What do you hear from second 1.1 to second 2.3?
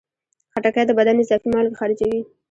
اضافي مالګې خارجوي.